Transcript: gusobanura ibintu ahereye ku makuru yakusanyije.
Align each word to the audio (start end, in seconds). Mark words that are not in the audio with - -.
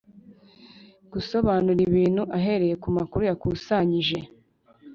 gusobanura 1.11 1.79
ibintu 1.87 2.23
ahereye 2.37 2.75
ku 2.83 2.89
makuru 2.97 3.21
yakusanyije. 3.29 4.17